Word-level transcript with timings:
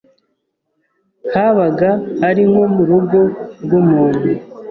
Habaga 1.33 1.89
ari 2.27 2.43
nko 2.49 2.63
mu 2.73 2.83
rugo 2.89 3.19
rw’umuntu, 3.63 4.27